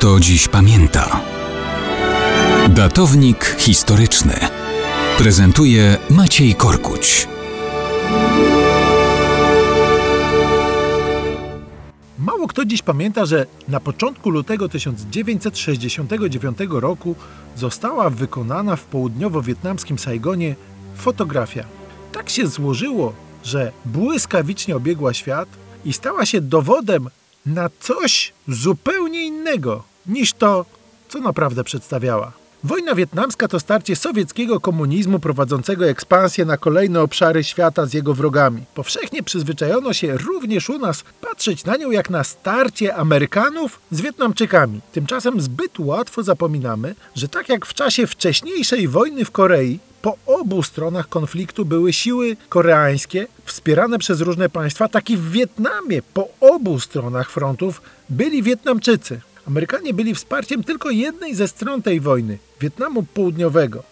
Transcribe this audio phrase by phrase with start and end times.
[0.00, 1.20] kto dziś pamięta.
[2.68, 4.34] Datownik historyczny
[5.18, 7.28] prezentuje Maciej Korkuć.
[12.18, 17.16] Mało kto dziś pamięta, że na początku lutego 1969 roku
[17.56, 20.54] została wykonana w południowo-wietnamskim Saigonie
[20.96, 21.64] fotografia.
[22.12, 23.12] Tak się złożyło,
[23.44, 25.48] że błyskawicznie obiegła świat
[25.84, 27.08] i stała się dowodem
[27.46, 30.64] na coś zupełnie innego niż to,
[31.08, 32.32] co naprawdę przedstawiała.
[32.64, 38.64] Wojna wietnamska to starcie sowieckiego komunizmu prowadzącego ekspansję na kolejne obszary świata z jego wrogami.
[38.74, 44.80] Powszechnie przyzwyczajono się również u nas patrzeć na nią jak na starcie Amerykanów z Wietnamczykami.
[44.92, 50.62] Tymczasem zbyt łatwo zapominamy, że tak jak w czasie wcześniejszej wojny w Korei, po obu
[50.62, 56.80] stronach konfliktu były siły koreańskie wspierane przez różne państwa, tak i w Wietnamie po obu
[56.80, 59.20] stronach frontów byli Wietnamczycy.
[59.50, 63.82] Amerykanie byli wsparciem tylko jednej ze stron tej wojny Wietnamu Południowego.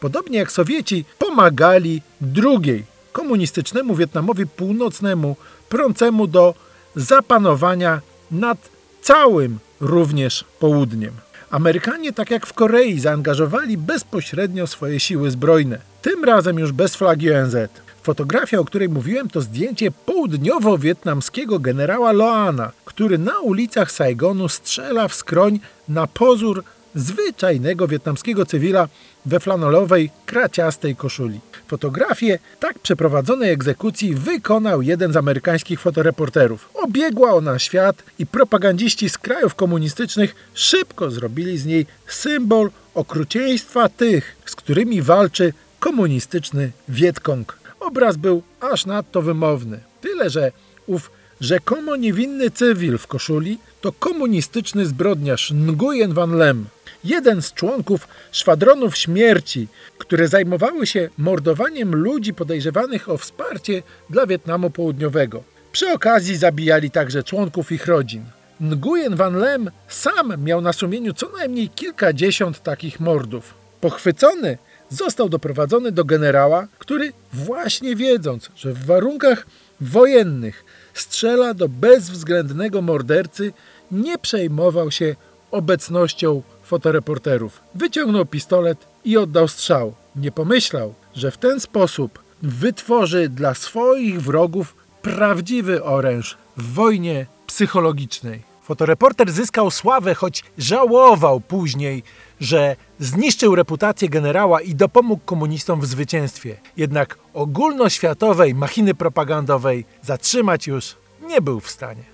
[0.00, 5.36] Podobnie jak Sowieci pomagali drugiej komunistycznemu Wietnamowi Północnemu,
[5.68, 6.54] prącemu do
[6.96, 8.00] zapanowania
[8.30, 8.58] nad
[9.02, 11.12] całym również południem.
[11.50, 15.78] Amerykanie, tak jak w Korei, zaangażowali bezpośrednio swoje siły zbrojne.
[16.02, 17.56] Tym razem już bez flagi ONZ.
[18.02, 25.14] Fotografia, o której mówiłem, to zdjęcie południowo-wietnamskiego generała Loana, który na ulicach Saigonu strzela w
[25.14, 28.88] skroń na pozór zwyczajnego wietnamskiego cywila
[29.26, 31.40] we flanelowej, kraciastej koszuli.
[31.68, 36.68] Fotografię tak przeprowadzonej egzekucji wykonał jeden z amerykańskich fotoreporterów.
[36.74, 44.36] Obiegła ona świat i propagandziści z krajów komunistycznych szybko zrobili z niej symbol okrucieństwa tych,
[44.46, 47.61] z którymi walczy komunistyczny Wietkong.
[47.92, 49.80] Obraz był aż nadto wymowny.
[50.00, 50.52] Tyle, że
[50.86, 56.64] ów rzekomo niewinny cywil w koszuli to komunistyczny zbrodniarz Nguyen Van Lem,
[57.04, 59.68] jeden z członków szwadronów śmierci,
[59.98, 65.42] które zajmowały się mordowaniem ludzi podejrzewanych o wsparcie dla Wietnamu Południowego.
[65.72, 68.24] Przy okazji zabijali także członków ich rodzin.
[68.60, 73.54] Nguyen Van Lem sam miał na sumieniu co najmniej kilkadziesiąt takich mordów.
[73.80, 74.58] Pochwycony
[74.92, 79.46] został doprowadzony do generała, który właśnie wiedząc, że w warunkach
[79.80, 80.64] wojennych
[80.94, 83.52] strzela do bezwzględnego mordercy,
[83.90, 85.16] nie przejmował się
[85.50, 87.60] obecnością fotoreporterów.
[87.74, 89.94] Wyciągnął pistolet i oddał strzał.
[90.16, 98.51] Nie pomyślał, że w ten sposób wytworzy dla swoich wrogów prawdziwy oręż w wojnie psychologicznej.
[98.62, 102.02] Fotoreporter zyskał sławę, choć żałował później,
[102.40, 106.56] że zniszczył reputację generała i dopomógł komunistom w zwycięstwie.
[106.76, 112.11] Jednak ogólnoświatowej machiny propagandowej zatrzymać już nie był w stanie.